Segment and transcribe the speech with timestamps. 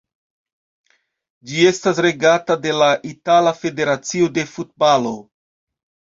[1.51, 5.15] Ĝi estas regata de la Itala Federacio de Futbalo.